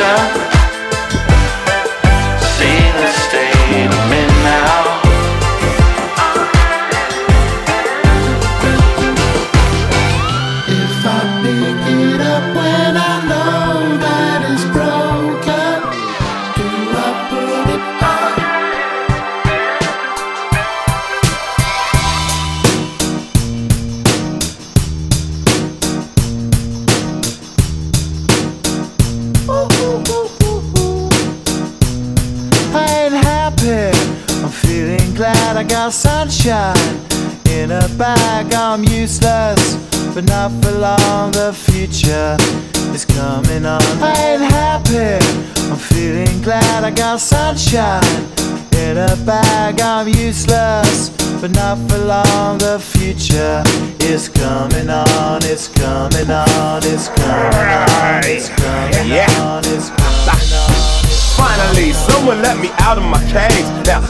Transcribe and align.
isolation. 0.00 0.49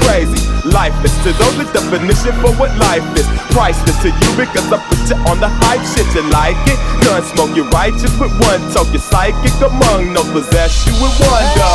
crazy. 0.00 0.40
Lifeless 0.64 1.12
to 1.24 1.32
those, 1.36 1.56
the 1.60 1.66
definition 1.72 2.32
for 2.40 2.52
what 2.56 2.72
life 2.78 3.04
is. 3.18 3.26
Priceless 3.52 3.96
to 4.02 4.08
you 4.08 4.30
because 4.36 4.66
I 4.72 4.78
put 4.88 5.00
you 5.10 5.18
on 5.28 5.38
the 5.40 5.48
hype 5.48 5.84
shit. 5.92 6.08
You 6.14 6.24
like 6.30 6.58
it? 6.66 6.78
Gun 7.04 7.22
smoke, 7.22 7.54
you 7.56 7.64
righteous 7.70 8.12
with 8.18 8.32
one 8.40 8.62
toke. 8.72 8.90
You're 8.92 9.02
psychic 9.02 9.54
among 9.60 10.12
no 10.12 10.22
possess 10.32 10.86
you 10.86 10.94
with 11.02 11.14
one 11.20 11.46
go. 11.58 11.72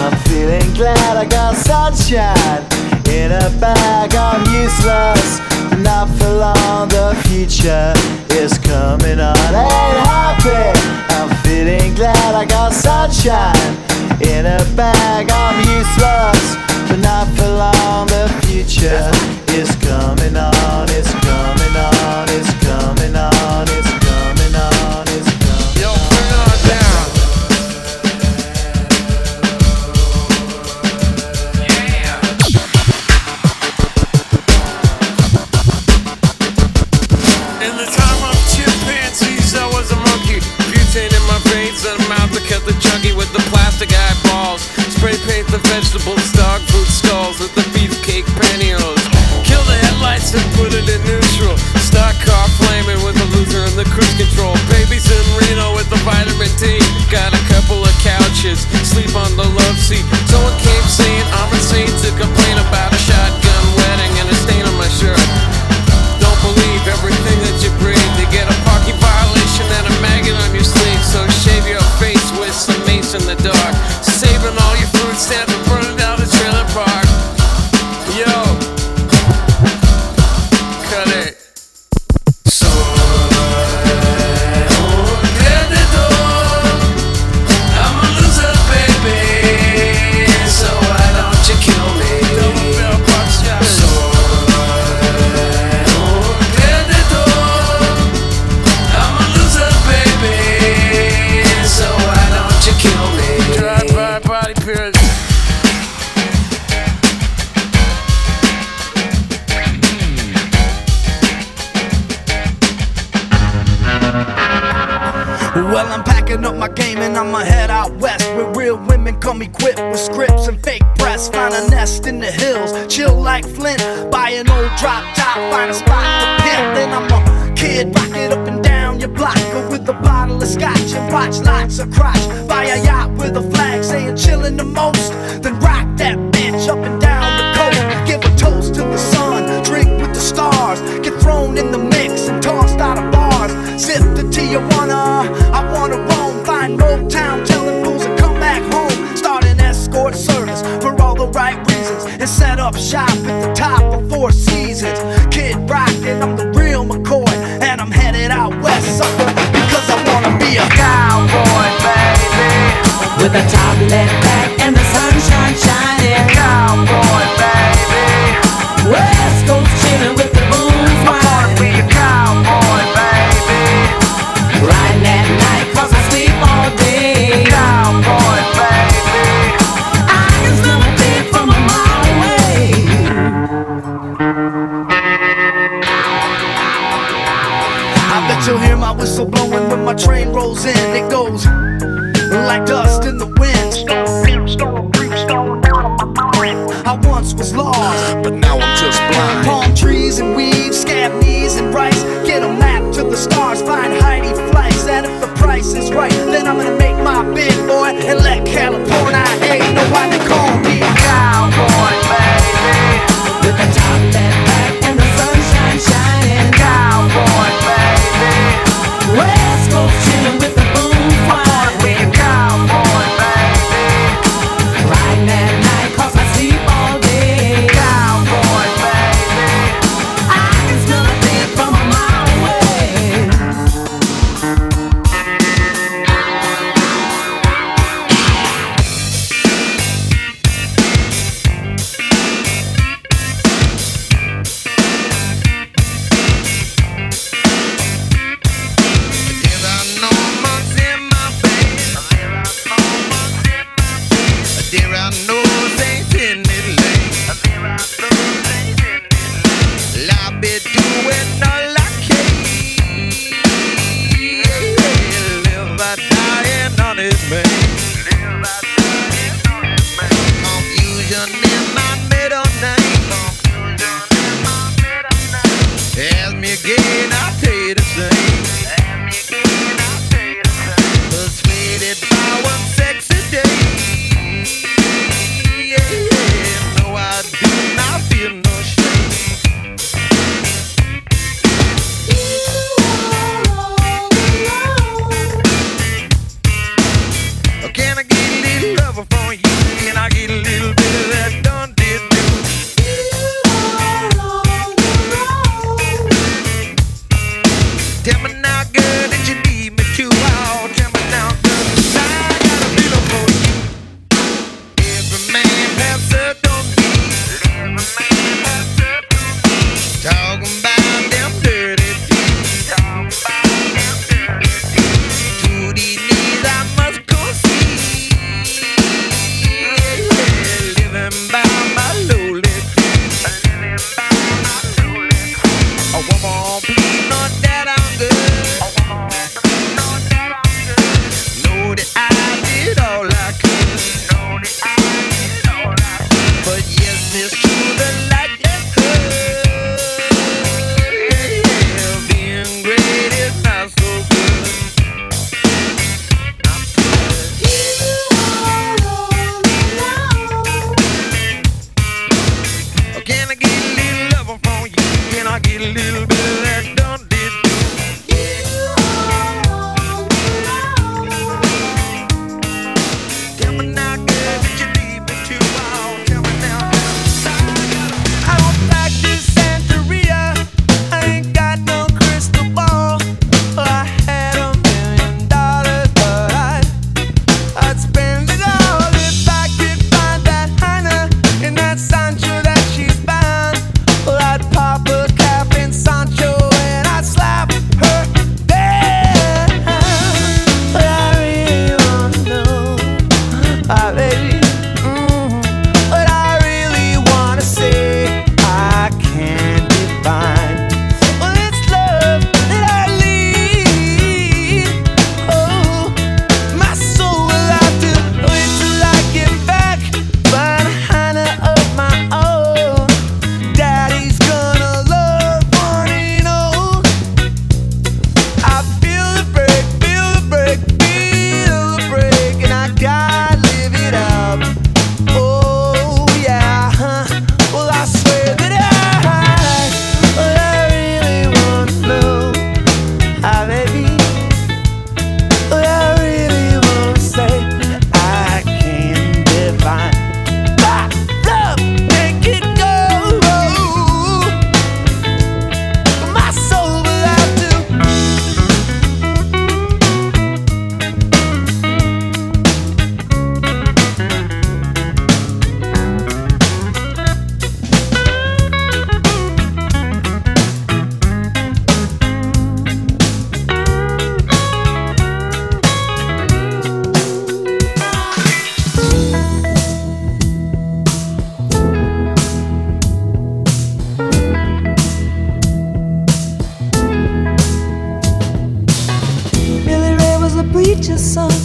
I'm 0.00 0.16
feeling 0.28 0.72
glad 0.74 1.16
I 1.16 1.24
got 1.24 1.56
sunshine 1.56 2.62
in 3.08 3.32
a 3.32 3.50
bag. 3.60 4.14
I'm 4.14 4.40
useless, 4.52 5.40
not 5.82 6.08
for 6.16 6.32
long. 6.32 6.88
The 6.88 7.16
future 7.28 7.92
is 8.38 8.56
coming 8.58 9.20
on. 9.20 9.36
Ain't 9.52 9.98
happy. 10.06 10.78
I'm 11.18 11.30
feeling 11.42 11.94
glad 11.94 12.34
I 12.34 12.44
got 12.44 12.72
sunshine 12.72 13.76
in 14.22 14.46
a 14.46 14.64
bag. 14.76 15.30
I'm 15.30 15.58
useless, 15.66 16.37
The 18.68 19.17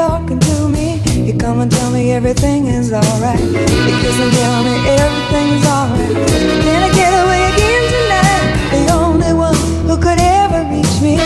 talking 0.00 0.40
to 0.40 0.66
me, 0.66 0.96
he 1.26 1.32
come 1.34 1.60
and 1.60 1.70
tell 1.70 1.90
me 1.90 2.10
everything 2.12 2.64
is 2.68 2.90
alright. 2.90 3.38
He 3.86 3.92
kiss 4.00 4.18
and 4.24 4.32
tell 4.32 4.64
me 4.64 4.74
everything's 4.96 5.64
alright. 5.66 6.16
Can 6.64 6.80
I 6.88 6.90
get 7.00 7.12
away 7.22 7.42
again 7.52 7.82
tonight? 7.94 8.48
The 8.76 8.82
only 9.00 9.32
one 9.46 9.58
who 9.88 9.96
could 10.04 10.20
ever 10.42 10.60
reach 10.72 10.96
me 11.04 11.16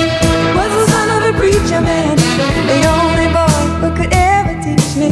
was 0.59 0.71
the 0.79 0.87
son 0.93 1.09
of 1.17 1.23
a 1.31 1.33
preacher 1.39 1.81
man. 1.89 2.17
The 2.73 2.81
only 2.99 3.29
boy 3.39 3.63
who 3.83 3.89
could 3.99 4.13
ever 4.13 4.55
teach 4.65 4.91
me 4.99 5.09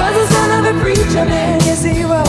was 0.00 0.12
the 0.20 0.26
son 0.32 0.48
of 0.56 0.62
a 0.72 0.74
preacher 0.80 1.24
man. 1.32 1.60
Yes, 1.68 1.84
he 1.84 2.02
was. 2.06 2.25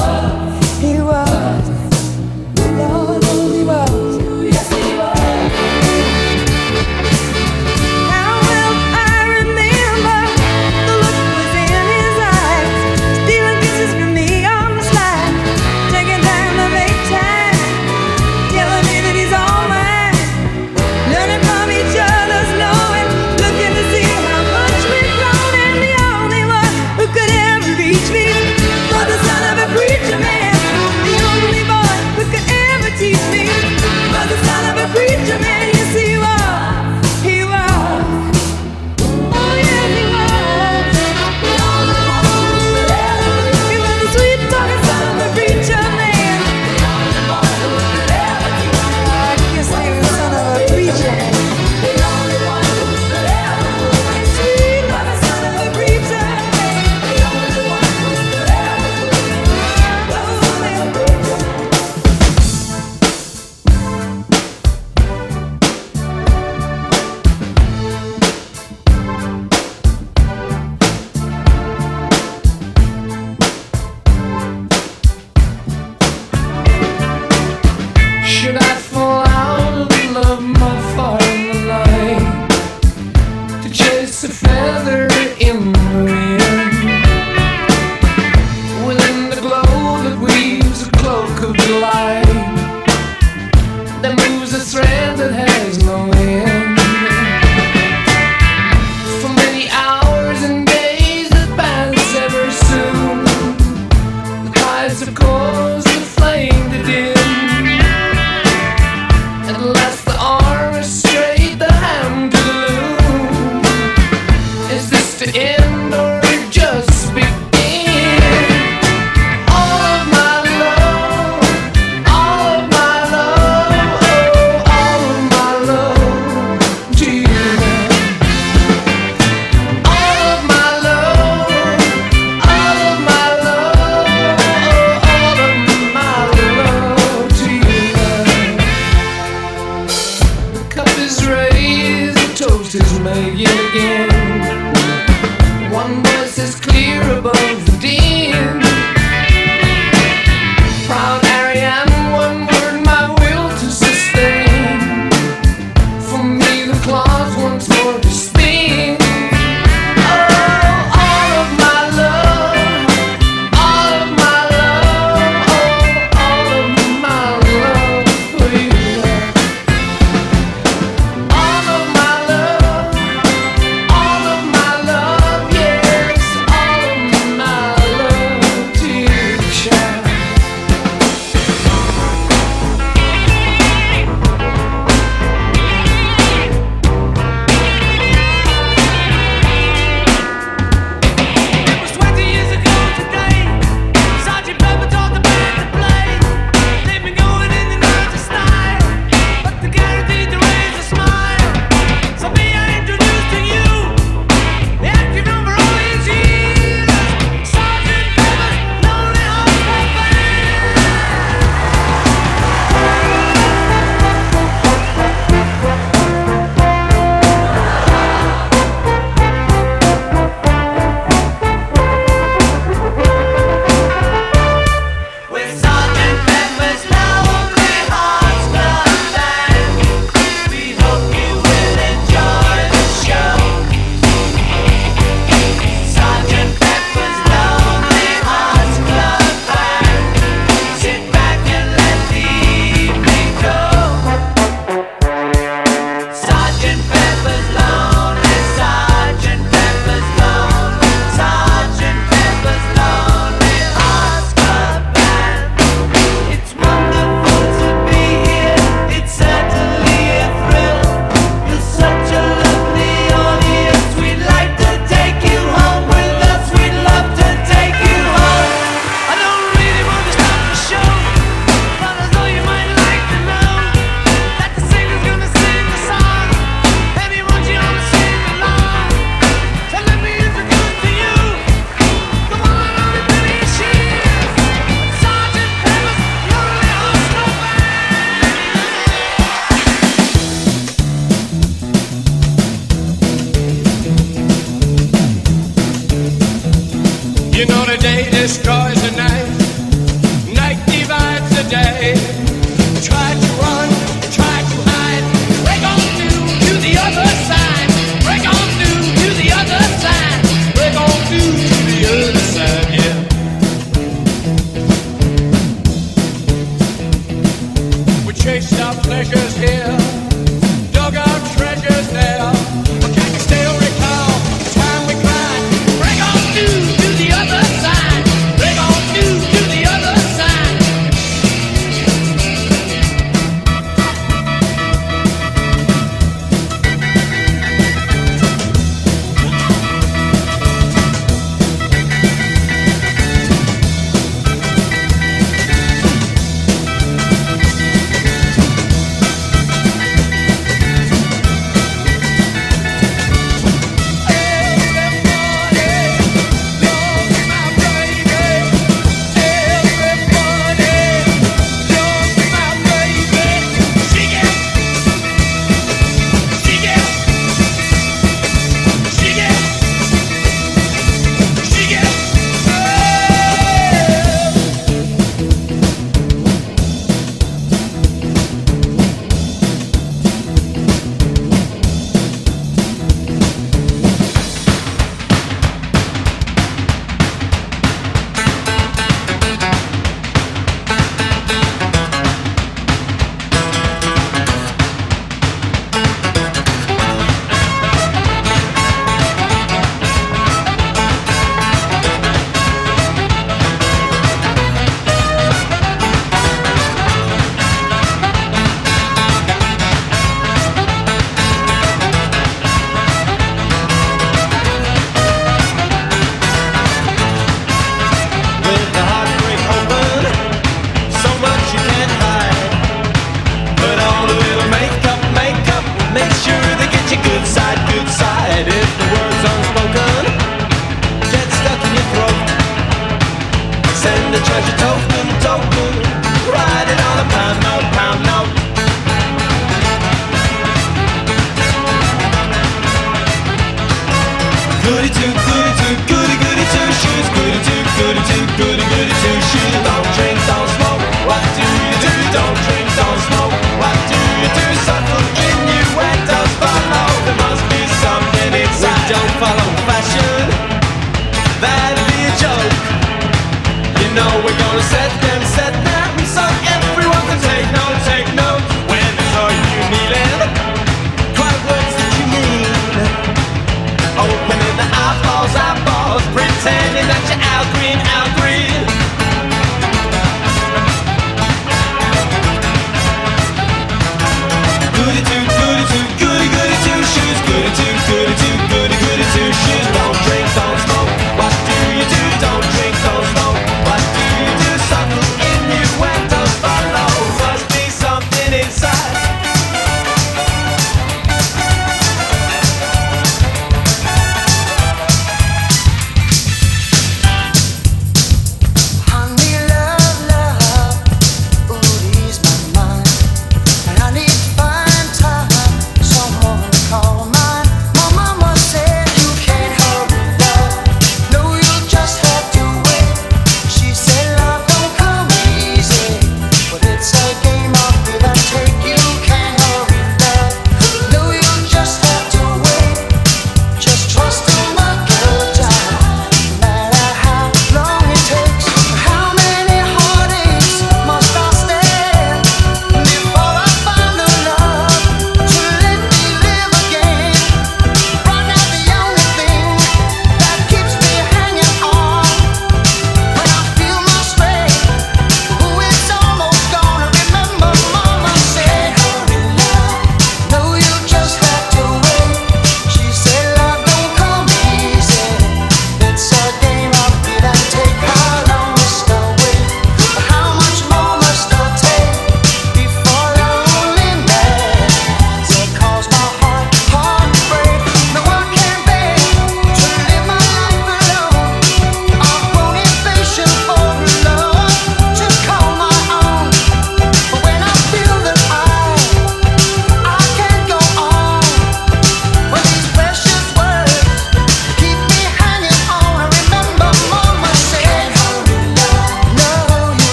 You 297.77 297.83
know 297.83 297.89
the 297.89 297.95
day 297.95 298.09
destroys 298.09 298.86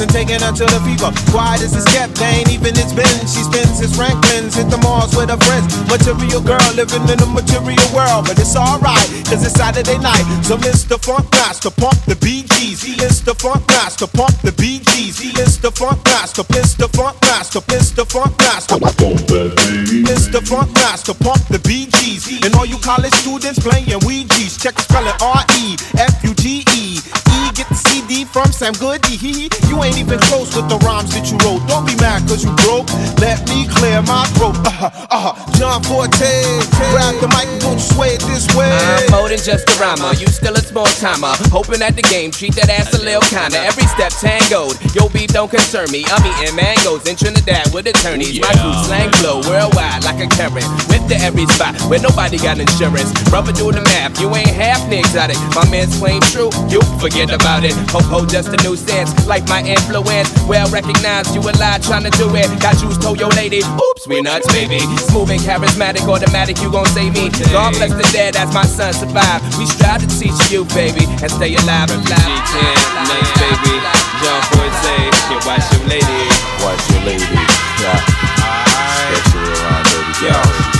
and 0.00 0.10
taking 0.10 0.40
her 0.40 0.52
to 0.52 0.64
the 0.64 0.80
fever. 0.82 1.10
Quiet 1.30 1.62
as 1.62 1.74
it's 1.76 1.86
kept, 1.92 2.14
they 2.16 2.42
ain't 2.42 2.50
even 2.50 2.72
it's 2.74 2.92
been. 2.92 3.18
She 3.26 3.42
spends 3.44 3.78
his 3.78 3.94
Franklin's, 3.94 4.54
hit 4.54 4.70
the 4.70 4.78
malls 4.78 5.14
with 5.14 5.30
her 5.30 5.40
friends. 5.44 5.68
Material 5.86 6.40
girl 6.40 6.64
living 6.74 7.04
in 7.06 7.18
a 7.20 7.28
material 7.28 7.88
world. 7.94 8.26
But 8.26 8.38
it's 8.38 8.56
alright, 8.56 9.06
cause 9.28 9.44
it's 9.44 9.54
Saturday 9.54 9.98
night. 9.98 10.24
So 10.42 10.56
Mr. 10.56 10.98
Funk 10.98 11.30
Master, 11.32 11.70
pump 11.70 11.98
the 12.06 12.16
BGs. 12.16 12.96
Mr. 12.96 13.36
Funk 13.36 13.66
Master, 13.68 14.06
pump 14.06 14.34
the 14.42 14.52
BGs. 14.52 15.36
Mr. 15.36 15.70
Funk 15.70 16.02
Master, 16.06 16.42
Mr. 16.54 16.88
Funk 16.96 17.20
Master, 17.22 17.60
Mr. 17.68 18.06
Funk 18.06 18.32
Master. 18.38 18.76
Mr. 18.80 20.40
Funk 20.48 20.72
Master, 20.74 21.14
pump 21.14 21.42
the 21.48 21.58
BGs. 21.58 22.44
And 22.44 22.54
all 22.54 22.66
you 22.66 22.78
college 22.78 23.14
students 23.14 23.58
playing 23.58 24.00
Ouija's. 24.02 24.56
Check 24.58 24.74
the 24.74 24.82
spelling 24.82 25.18
R-E, 25.20 25.76
F-U-G-E. 25.76 25.83
Get 28.24 28.32
the 28.32 28.40
CD 28.40 28.44
from 28.44 28.52
Sam 28.52 28.72
Goody. 28.74 29.16
He, 29.16 29.50
you 29.68 29.82
ain't 29.82 29.98
even 29.98 30.18
close 30.18 30.54
with 30.54 30.68
the 30.68 30.78
rhymes 30.84 31.14
that 31.14 31.30
you 31.30 31.36
wrote. 31.44 31.66
Don't 31.68 31.86
be 31.86 31.96
mad 31.96 32.26
cause 32.28 32.44
you 32.44 32.52
broke. 32.64 32.88
Let 33.20 33.46
me 33.48 33.66
clear 33.68 34.02
my 34.02 34.26
throat. 34.36 34.56
Uh, 34.64 34.90
uh, 35.10 35.32
John 35.56 35.82
Forte, 35.84 36.34
grab 36.92 37.14
the 37.20 37.28
mic 37.30 37.46
and 37.48 37.60
don't 37.60 37.80
sway 37.80 38.16
it 38.16 38.22
this 38.26 38.48
way. 38.54 38.68
I'm 38.68 39.10
more 39.10 39.28
than 39.28 39.38
just 39.38 39.68
a 39.70 39.74
rhymer. 39.80 40.12
You 40.14 40.26
still 40.28 40.54
a 40.54 40.60
small 40.60 40.86
timer. 41.00 41.32
Hoping 41.48 41.80
at 41.82 41.96
the 41.96 42.02
game, 42.02 42.30
treat 42.30 42.54
that 42.56 42.68
ass 42.68 42.92
a 42.92 43.00
little 43.02 43.24
kinda. 43.32 43.58
Every 43.58 43.86
step 43.86 44.12
tangoed. 44.18 44.76
Your 44.94 45.08
beef 45.10 45.30
don't 45.32 45.50
concern 45.50 45.90
me. 45.90 46.04
I'm 46.08 46.22
eating 46.26 46.56
mangoes 46.56 47.06
in 47.08 47.16
Trinidad 47.16 47.72
with 47.72 47.86
attorneys. 47.86 48.40
My 48.40 48.52
crew 48.58 48.74
slang 48.84 49.10
flow 49.22 49.40
worldwide 49.46 50.04
like 50.04 50.20
a 50.20 50.28
current. 50.28 50.66
Whip 50.90 51.06
to 51.08 51.16
every 51.22 51.46
spot 51.54 51.78
where 51.88 52.00
nobody 52.00 52.38
got 52.38 52.58
insurance. 52.58 53.12
Brother, 53.30 53.52
do 53.52 53.72
the 53.72 53.82
math. 53.94 54.20
You 54.20 54.28
ain't 54.34 54.52
half 54.52 54.82
the 54.90 54.98
exotic. 54.98 55.38
My 55.54 55.64
man's 55.70 55.96
claim 55.98 56.20
true. 56.34 56.50
You 56.68 56.82
forget 57.00 57.30
about 57.30 57.64
it. 57.64 57.74
Ho 57.94 58.00
ho, 58.14 58.26
just 58.26 58.48
a 58.54 58.58
new 58.62 58.76
sense. 58.76 59.10
Like 59.26 59.46
my 59.48 59.60
influence. 59.62 60.30
Well 60.46 60.70
recognized. 60.70 61.34
You 61.34 61.42
a 61.42 61.52
lie 61.58 61.78
trying 61.82 62.06
to 62.06 62.14
do 62.14 62.30
it. 62.34 62.46
Got 62.62 62.78
juice, 62.78 62.98
told 62.98 63.18
your 63.18 63.30
lady. 63.34 63.60
Oops, 63.66 64.06
we 64.06 64.22
nuts, 64.22 64.46
baby. 64.54 64.78
Smooth 65.10 65.30
and 65.34 65.42
charismatic, 65.42 66.06
automatic. 66.06 66.58
You 66.62 66.70
gon' 66.70 66.86
save 66.86 67.12
me. 67.14 67.30
God 67.50 67.74
bless 67.74 67.92
the 67.92 68.06
dead 68.14 68.36
as 68.36 68.54
my 68.54 68.64
son 68.64 68.92
survive. 68.92 69.42
We 69.58 69.66
strive 69.66 70.00
to 70.06 70.08
teach 70.08 70.38
you, 70.50 70.64
baby, 70.76 71.04
and 71.22 71.30
stay 71.30 71.54
alive. 71.58 71.90
alive. 71.90 72.06
G10, 72.06 72.62
nice 73.10 73.32
baby. 73.42 73.74
John 74.22 74.40
Forte, 74.54 74.96
yeah, 75.28 75.46
watch 75.46 75.66
your 75.74 75.84
lady. 75.90 76.22
Watch 76.62 76.84
your 76.90 77.02
lady. 77.02 77.34
Yeah. 77.82 77.98
Especially 79.10 79.50
around 79.58 79.84
the 79.90 80.73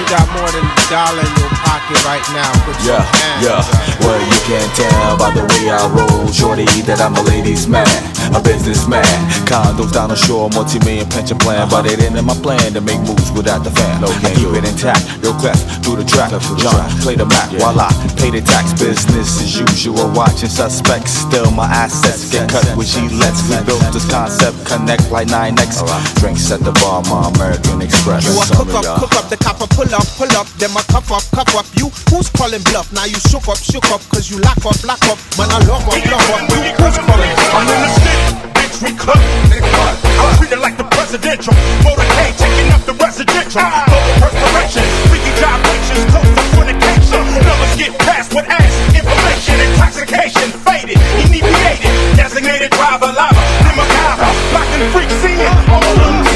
you 0.00 0.06
got 0.08 0.24
more 0.32 0.48
than 0.48 0.64
a 0.64 0.84
dollar 0.88 1.20
in 1.20 1.32
your 1.36 1.52
pocket 1.60 2.00
right 2.08 2.24
now. 2.32 2.48
Put 2.64 2.76
yeah, 2.88 3.04
yeah. 3.44 3.60
Well, 4.00 4.16
you 4.16 4.38
can't 4.48 4.72
tell 4.72 5.20
by 5.20 5.28
the 5.36 5.44
way 5.44 5.68
I 5.68 5.84
roll, 5.92 6.24
shorty, 6.32 6.64
that 6.88 7.04
I'm 7.04 7.12
a 7.16 7.22
ladies' 7.28 7.68
man, 7.68 7.84
a 8.32 8.40
businessman. 8.40 9.04
Condos 9.44 9.92
down 9.92 10.08
the 10.08 10.16
shore, 10.16 10.48
multi-million 10.56 11.08
pension 11.12 11.36
plan, 11.36 11.68
but 11.68 11.84
it 11.84 12.00
ain't 12.00 12.16
in 12.16 12.24
my 12.24 12.34
plan 12.40 12.72
to 12.72 12.80
make 12.80 13.00
moves 13.04 13.28
without 13.36 13.60
the 13.60 13.70
fan. 13.70 14.00
Okay, 14.00 14.32
keep 14.40 14.48
it 14.56 14.64
intact, 14.64 15.04
real 15.20 15.36
class, 15.36 15.60
through 15.84 16.00
the 16.00 16.06
track. 16.08 16.32
John, 16.56 16.80
play 17.04 17.16
the 17.16 17.26
Mac 17.26 17.52
yeah. 17.52 17.60
while 17.60 17.76
I 17.76 17.92
pay 18.16 18.30
the 18.30 18.40
tax. 18.40 18.72
Business 18.80 19.42
as 19.44 19.52
usual, 19.58 20.08
watching 20.16 20.48
suspects. 20.48 21.12
Still, 21.12 21.50
my 21.50 21.68
assets 21.68 22.30
get 22.32 22.48
cut 22.48 22.64
with 22.72 22.88
lets 23.20 23.44
We 23.50 23.60
built 23.66 23.84
this 23.92 24.08
concept, 24.08 24.56
connect 24.64 25.10
like 25.10 25.28
9X. 25.28 25.84
Drinks 26.16 26.48
at 26.50 26.60
the 26.60 26.72
bar, 26.80 27.02
my 27.10 27.28
American 27.36 27.82
Express. 27.82 28.24
You 28.24 28.38
a 28.40 28.46
cook 28.56 28.72
up, 28.72 29.00
cook 29.02 29.14
up 29.18 29.28
the 29.28 29.36
copper, 29.36 29.66
pull 29.66 29.89
Pull 29.90 29.98
up, 29.98 30.06
pull 30.14 30.34
up, 30.38 30.46
them 30.62 30.70
a 30.78 30.82
cuff 30.86 31.10
up, 31.10 31.26
cuff 31.34 31.50
up. 31.58 31.66
You, 31.74 31.90
who's 32.14 32.30
calling 32.30 32.62
bluff? 32.70 32.86
Now 32.94 33.10
you 33.10 33.18
shook 33.26 33.50
up, 33.50 33.58
shook 33.58 33.82
up, 33.90 33.98
cause 34.06 34.30
you 34.30 34.38
lock 34.38 34.62
up, 34.62 34.78
lock 34.86 35.02
up. 35.10 35.18
Man, 35.34 35.50
I 35.50 35.58
love 35.66 35.82
up, 35.82 35.98
love 36.06 36.30
up. 36.30 36.46
You, 36.46 36.62
who's 36.78 36.94
calling? 36.94 37.34
I'm 37.50 37.66
in 37.66 37.74
the 37.74 37.90
city, 37.98 38.14
bitch, 38.54 38.76
we 38.86 38.90
cut. 38.94 39.18
I'm 39.18 40.30
treated 40.38 40.62
like 40.62 40.78
the 40.78 40.86
presidential. 40.94 41.58
Motorcade 41.82 42.38
taking 42.38 42.70
up 42.70 42.86
the 42.86 42.94
residential. 43.02 43.66
Global 43.66 44.14
perspiration, 44.22 44.86
freaky 45.10 45.34
job 45.42 45.58
pictures, 45.58 46.06
close 46.06 46.30
to 46.38 46.44
fornication. 46.54 47.22
Numbers 47.42 47.74
get 47.74 47.90
passed 48.06 48.30
with 48.30 48.46
ass, 48.46 48.74
information, 48.94 49.58
intoxication, 49.58 50.54
faded, 50.62 51.02
inebriated, 51.18 51.90
designated 52.14 52.70
driver, 52.78 53.10
lava, 53.10 53.42
demagogue, 53.66 54.22
blocking 54.54 54.86
freak 54.94 55.10
scene. 55.18 55.50
All 55.66 55.82
of 55.82 55.98
them 55.98 56.30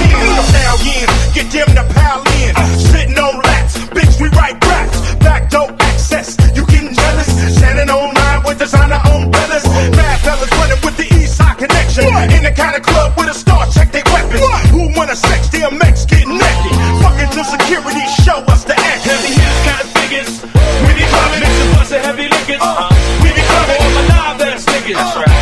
get 1.38 1.46
them 1.54 1.70
to. 1.70 1.94
power. 1.94 2.03
Niggas 24.84 25.00
oh, 25.00 25.12
trap. 25.14 25.28
Oh, 25.30 25.33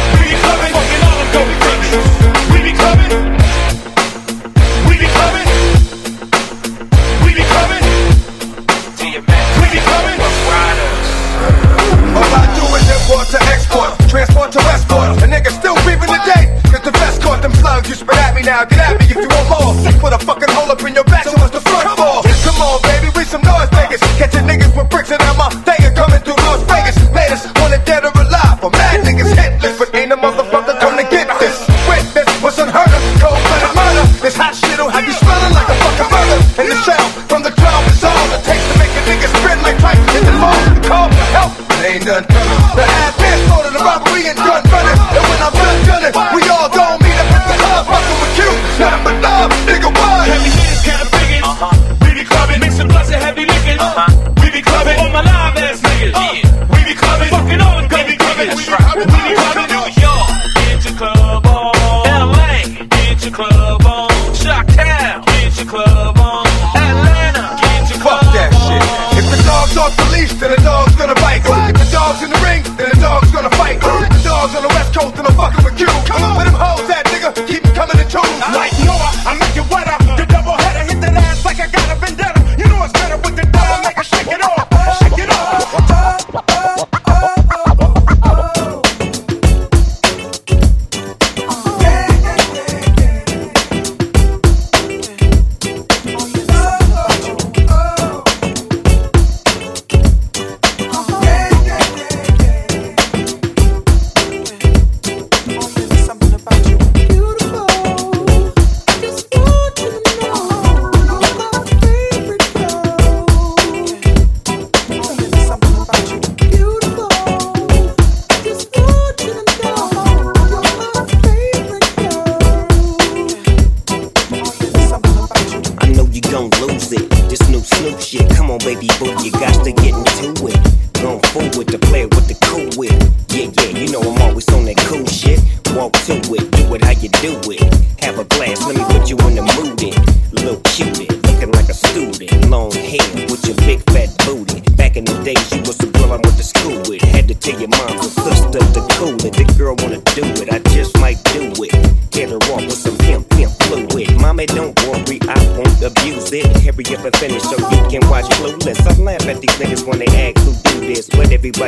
with 132.07 132.29
the 132.29 132.37
cool 132.47 132.69
whip. 132.79 132.93
Yeah, 133.31 133.51
yeah, 133.59 133.79
you 133.79 133.93
know 133.93 134.01
I'm 134.01 134.23
always 134.23 134.49
on 134.53 134.65
that 134.65 134.77
cool 134.89 135.07
shit. 135.07 135.41
Walk 135.75 135.93
to 136.07 136.15
it, 136.35 136.51
do 136.51 136.75
it 136.75 136.85
how 136.85 136.91
you 136.93 137.09
do 137.09 137.39
it. 137.51 137.62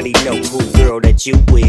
already 0.04 0.24
know, 0.24 0.48
cool 0.48 0.72
girl, 0.72 1.00
that 1.00 1.24
you 1.26 1.34
with. 1.50 1.63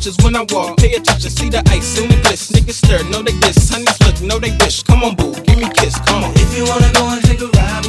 watches 0.00 0.16
when 0.24 0.34
I 0.34 0.46
walk. 0.50 0.78
Pay 0.78 0.94
attention, 0.94 1.30
see 1.30 1.50
the 1.50 1.62
ice 1.68 1.98
in 1.98 2.08
the 2.08 2.16
bliss. 2.22 2.50
Niggas 2.50 2.84
stir, 2.84 3.02
no 3.10 3.22
they 3.22 3.38
diss. 3.40 3.68
Honeys 3.68 4.00
look, 4.00 4.20
no 4.22 4.38
they 4.38 4.56
wish. 4.64 4.82
Come 4.82 5.02
on, 5.02 5.14
boo, 5.14 5.34
give 5.42 5.58
me 5.58 5.68
kiss. 5.74 5.98
Come 6.00 6.24
on. 6.24 6.32
If 6.36 6.56
you 6.56 6.64
wanna 6.64 6.90
go 6.92 7.06
and 7.08 7.22
take 7.22 7.40
a 7.42 7.46
ride. 7.46 7.79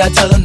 I 0.00 0.08
tell 0.10 0.30
her? 0.30 0.35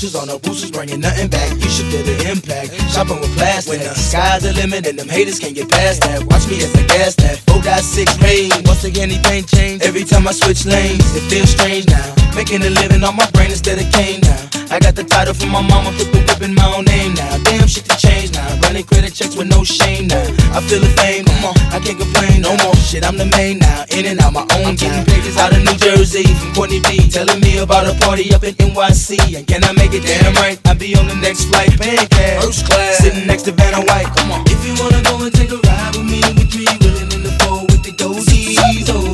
on 0.00 0.28
the 0.28 0.38
boosters, 0.38 0.70
bringing 0.70 1.00
nothing 1.00 1.28
back. 1.28 1.52
You 1.52 1.68
should 1.68 1.92
feel 1.92 2.02
the 2.02 2.16
impact. 2.30 2.72
Shopping 2.88 3.20
with 3.20 3.36
plastic. 3.36 3.76
When 3.76 3.80
the 3.80 3.94
sky's 3.94 4.42
the 4.42 4.54
limit 4.54 4.86
and 4.86 4.98
them 4.98 5.08
haters 5.08 5.38
can't 5.38 5.54
get 5.54 5.68
past 5.68 6.00
that. 6.02 6.24
Watch 6.24 6.48
me 6.48 6.56
as 6.64 6.74
I 6.74 6.86
gas 6.86 7.14
that. 7.16 7.36
4.6 7.44 8.22
Range. 8.22 8.66
Once 8.66 8.84
again, 8.84 9.10
anything 9.10 9.44
change. 9.44 9.82
Every 9.82 10.04
time 10.04 10.26
I 10.26 10.32
switch 10.32 10.64
lanes, 10.64 11.04
it 11.14 11.28
feels 11.28 11.50
strange 11.50 11.86
now. 11.88 12.14
Making 12.34 12.62
a 12.64 12.70
living 12.70 13.04
on 13.04 13.14
my 13.14 13.30
brain 13.32 13.50
instead 13.50 13.78
of 13.78 13.92
cane 13.92 14.20
now. 14.22 14.49
I 14.70 14.78
got 14.78 14.94
the 14.94 15.02
title 15.02 15.34
from 15.34 15.50
my 15.50 15.66
mama, 15.66 15.90
flip 15.98 16.14
the 16.14 16.22
whip 16.22 16.42
in 16.46 16.54
my 16.54 16.62
own 16.70 16.86
name 16.86 17.14
now. 17.14 17.42
Damn 17.42 17.66
shit 17.66 17.90
to 17.90 17.96
change 17.98 18.30
now. 18.30 18.46
Running 18.62 18.86
credit 18.86 19.10
checks 19.10 19.34
with 19.34 19.50
no 19.50 19.64
shame 19.66 20.06
now. 20.06 20.22
I 20.54 20.62
feel 20.62 20.78
the 20.78 20.86
fame, 20.94 21.26
come 21.26 21.50
on, 21.50 21.58
I 21.74 21.82
can't 21.82 21.98
complain 21.98 22.46
no 22.46 22.54
more. 22.62 22.78
Shit, 22.78 23.02
I'm 23.02 23.18
the 23.18 23.26
main 23.26 23.58
now, 23.58 23.82
in 23.90 24.06
and 24.06 24.22
out 24.22 24.32
my 24.32 24.46
own 24.62 24.78
game. 24.78 25.02
Pages 25.10 25.36
out 25.42 25.50
of 25.50 25.58
New 25.66 25.74
Jersey 25.74 26.22
from 26.38 26.54
Courtney 26.54 26.78
B, 26.86 27.10
telling 27.10 27.40
me 27.42 27.58
about 27.58 27.90
a 27.90 27.98
party 27.98 28.30
up 28.30 28.46
in 28.46 28.54
NYC. 28.62 29.34
And 29.34 29.44
can 29.44 29.64
I 29.64 29.72
make 29.74 29.90
it 29.90 30.06
damn 30.06 30.38
right? 30.38 30.54
I'll 30.66 30.78
be 30.78 30.94
on 30.94 31.08
the 31.10 31.18
next 31.18 31.50
flight, 31.50 31.74
paying 31.74 32.06
cash, 32.06 32.38
first 32.38 32.62
class, 32.64 33.02
sitting 33.02 33.26
next 33.26 33.50
to 33.50 33.52
Vanna 33.52 33.82
White. 33.90 34.06
Come 34.14 34.30
on, 34.30 34.46
if 34.46 34.62
you 34.62 34.78
wanna 34.78 35.02
go 35.02 35.18
and 35.18 35.34
take 35.34 35.50
a 35.50 35.58
ride 35.66 35.98
with 35.98 36.06
me, 36.06 36.22
with 36.38 36.54
me, 36.54 36.70
willing 36.78 37.10
in 37.10 37.26
the 37.26 37.34
four 37.42 37.66
with 37.66 37.82
the 37.82 37.90
dozies. 37.98 38.86
Oh. 38.86 39.09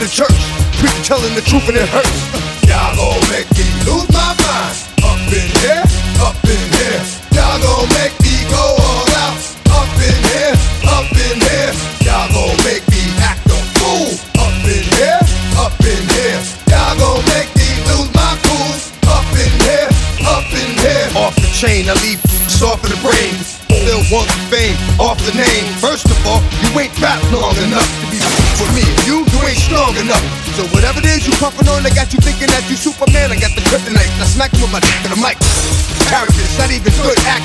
for 0.00 0.06
church. 0.08 0.50
Preacher 0.78 1.02
telling 1.04 1.34
the 1.34 1.40
truth 1.40 1.68
and 1.68 1.76
it 1.76 1.88
hurts. 1.88 2.45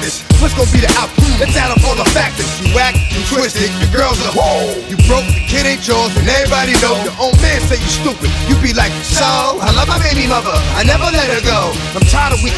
What's 0.02 0.58
gonna 0.58 0.66
be 0.74 0.82
the 0.82 0.90
outcome? 0.98 1.30
Let's 1.38 1.54
add 1.54 1.70
up 1.70 1.78
all 1.86 1.94
the 1.94 2.10
factors. 2.10 2.50
You 2.58 2.74
whack, 2.74 2.98
you 3.14 3.22
twisted, 3.30 3.70
your 3.78 3.94
girls 3.94 4.18
are 4.26 4.34
whoa. 4.34 4.74
You 4.90 4.98
broke, 5.06 5.30
the 5.30 5.46
kid 5.46 5.70
ain't 5.70 5.86
yours, 5.86 6.10
and 6.18 6.26
everybody 6.26 6.74
know. 6.82 6.98
Your 7.06 7.14
own 7.22 7.38
man 7.38 7.62
say 7.70 7.78
you 7.78 7.86
stupid. 7.86 8.34
You 8.50 8.58
be 8.66 8.74
like, 8.74 8.90
so 9.06 9.62
I 9.62 9.70
love 9.78 9.86
my 9.86 10.02
baby 10.02 10.26
mother. 10.26 10.58
I 10.74 10.82
never 10.82 11.06
let 11.06 11.30
her 11.30 11.44
go. 11.46 11.70
I'm 11.94 12.02
tired 12.10 12.34
of 12.34 12.42
weak, 12.42 12.58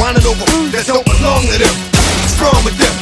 whining 0.00 0.24
over 0.24 0.48
that 0.72 0.88
don't 0.88 1.04
belong 1.04 1.44
to 1.44 1.56
them. 1.60 1.76
What's 2.24 2.40
wrong 2.40 2.64
with 2.64 2.80
them? 2.80 2.94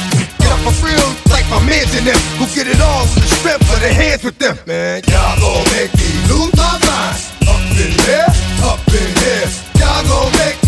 Get 0.43 0.51
up 0.51 0.59
for 0.67 0.75
real, 0.83 1.07
like 1.31 1.47
my 1.47 1.63
mans 1.63 1.95
in 1.95 2.03
them 2.03 2.19
who 2.35 2.51
get 2.51 2.67
it 2.67 2.75
all 2.83 3.07
with 3.15 3.23
the 3.23 3.31
strength 3.39 3.71
of 3.71 3.79
their 3.79 3.95
hands 3.95 4.27
with 4.27 4.35
them. 4.35 4.59
Man, 4.67 4.99
y'all 5.07 5.39
gon' 5.39 5.63
make 5.71 5.95
me 5.95 6.11
lose 6.27 6.51
my 6.59 6.75
mind. 6.83 7.15
Up 7.47 7.63
in 7.79 7.95
there, 8.03 8.27
up 8.67 8.83
in 8.91 9.09
here, 9.15 9.47
y'all 9.79 10.03
gon' 10.11 10.27
make 10.43 10.60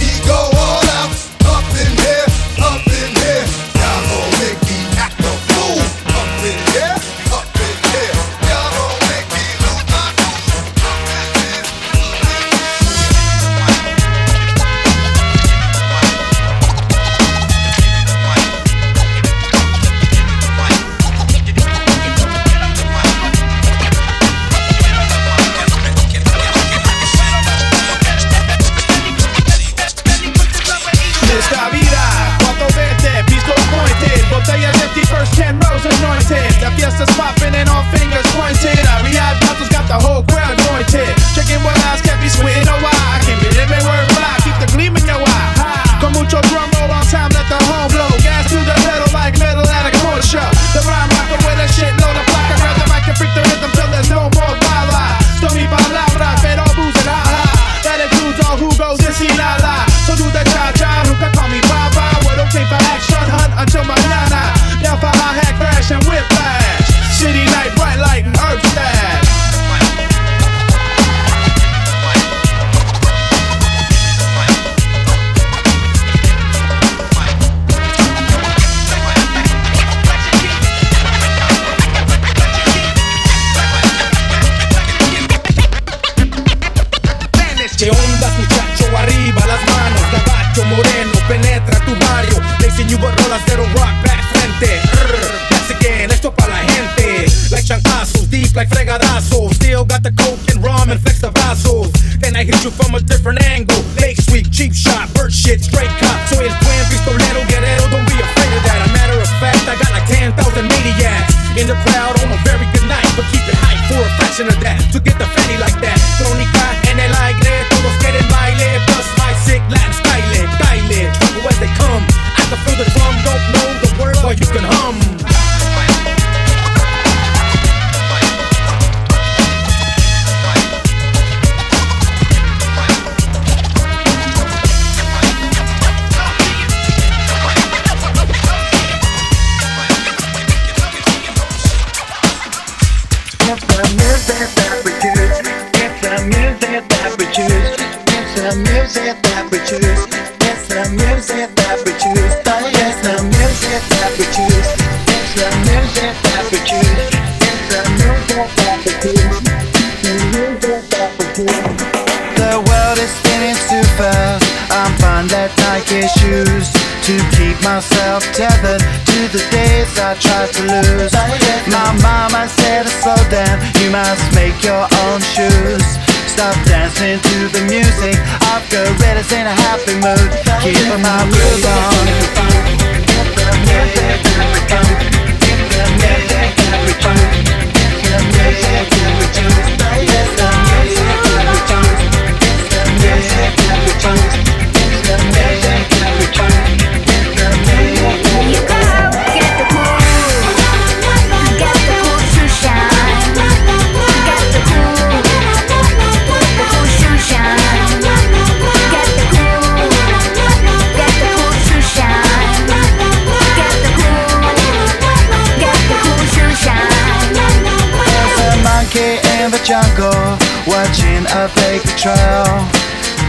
control. 222.04 222.60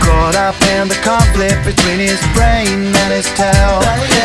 Caught 0.02 0.34
up 0.34 0.58
in 0.74 0.88
the 0.90 0.98
conflict 1.06 1.62
between 1.64 2.02
his 2.02 2.18
brain 2.34 2.90
and 2.90 3.10
his 3.14 3.26
tail. 3.38 3.78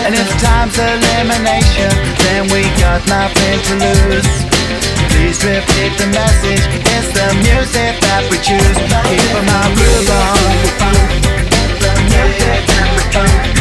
And 0.03 0.15
if 0.17 0.27
time's 0.41 0.73
elimination, 0.73 1.93
then 2.25 2.49
we 2.49 2.65
got 2.81 3.05
nothing 3.05 3.57
to 3.69 3.73
lose. 3.77 4.33
Please 5.13 5.37
repeat 5.45 5.93
the 6.01 6.09
message, 6.09 6.65
it's 6.97 7.09
the 7.13 7.29
music 7.45 7.93
that 8.09 8.25
we 8.33 8.37
choose. 8.41 8.77
Keep 9.05 9.29
my 9.45 9.65
groove 9.77 10.09
on. 10.09 10.41
Music 12.09 12.61
that 12.65 12.89
we 12.97 13.03
choose. 13.13 13.58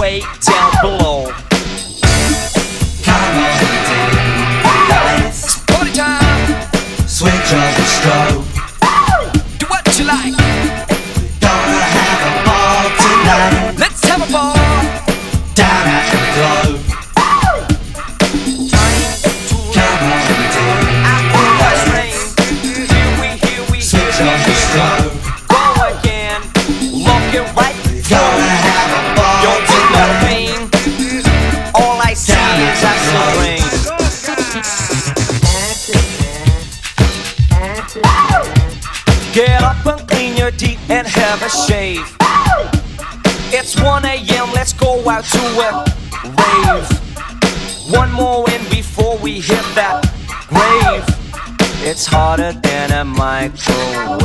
Way 0.00 0.22
down 0.40 0.72
below. 0.80 1.49
A 53.52 54.19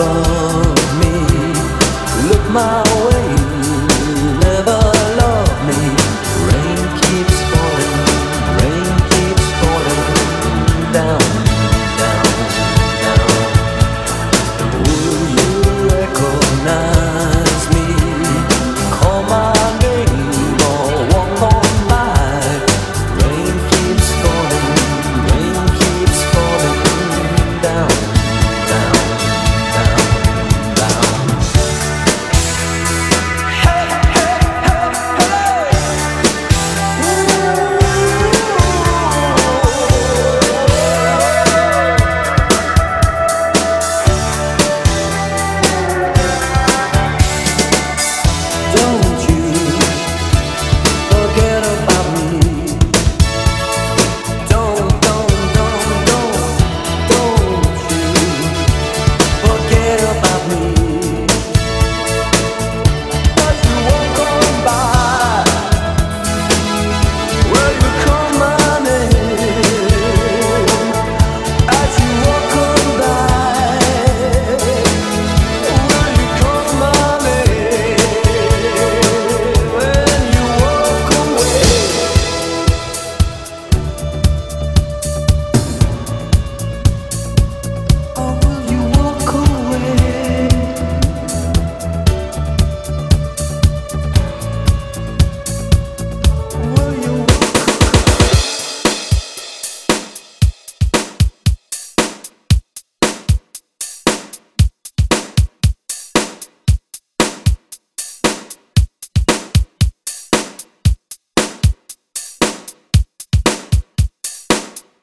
above 0.00 0.98
me. 1.00 1.12
Look 2.28 2.50
my 2.50 2.79